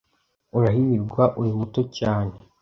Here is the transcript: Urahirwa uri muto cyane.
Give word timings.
Urahirwa 0.57 1.23
uri 1.39 1.51
muto 1.59 1.81
cyane. 1.97 2.33